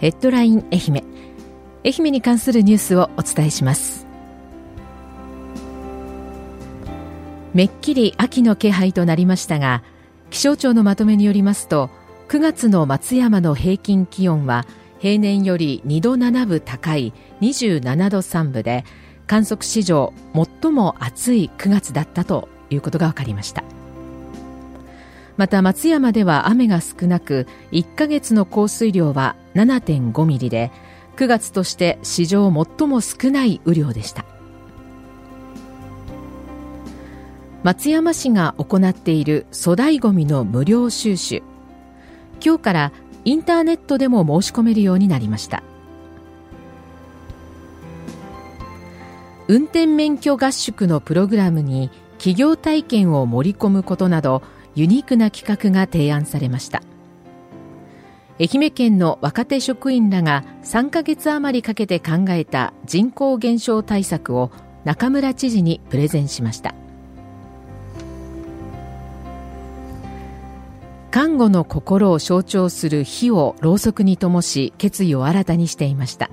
[0.00, 1.02] ヘッドライン愛媛。
[1.84, 4.06] 愛媛に関するニュースをお伝えします。
[7.52, 9.82] めっきり秋の気配となりましたが
[10.30, 11.90] 気象庁のまとめによりますと
[12.28, 14.66] 9月の松山の平均気温は
[15.00, 18.84] 平年より2度7分高い27度3分で
[19.26, 20.12] 観測史上
[20.62, 23.64] 最も暑い9月だったということが分かりました。
[25.38, 30.70] また松山では雨が少なく1ヶ月の降水量は7.5ミリで
[31.16, 34.24] 9月として史上最も少ない雨量でした。
[37.64, 41.42] 松山市が行っている粗大ごみの無料収集。
[42.44, 42.92] 今日から
[43.24, 45.64] インターネットでも申し込めるようになりました。
[49.48, 54.42] 運転免許合宿のプログラムに企業体験を盛り込むことなど
[54.74, 56.82] ユニークな企画が提案されました。
[58.40, 64.52] 愛媛県の若手職員らが3ヶ月余りかけて考えた人口減少対策を
[64.84, 66.74] 中村知事にプレゼンしました。
[71.10, 76.30] 看護の心を象徴する火をろうそくに灯し決意を新たにしていました。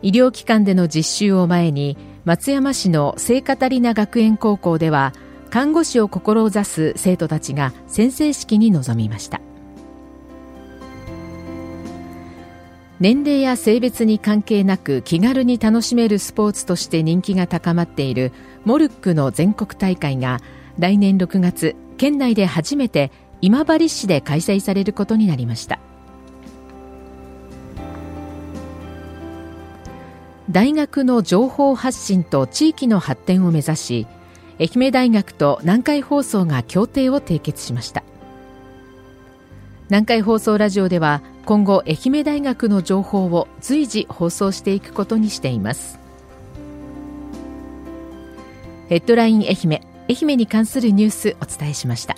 [0.00, 5.12] 医療機関での実習を前に松山市の聖カタリナ学園高校では
[5.50, 9.42] 看護師を志す生徒たちが宣誓式に臨みました。
[13.00, 18.32] 年齢や性別に関係なく気軽に楽しめるスポーツとして人気が高まっている
[18.64, 20.40] モルックの全国大会が
[20.78, 25.80] 来年6月県内で初めて今治市で開催されることになりました。
[30.50, 34.06] 大学の情報発信と地域の発展を目指し
[34.60, 38.04] 愛媛大学と南海放送が協定を締結しました。
[39.88, 45.98] 南海放送ラジオでは今後愛媛大学の情報を随時放送していくことにしています。
[48.88, 52.16] ヘッドライン愛媛愛媛に関するニュースお伝えしました。